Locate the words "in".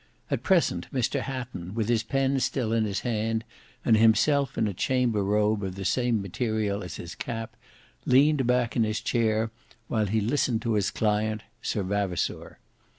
2.73-2.85, 4.57-4.67, 8.75-8.83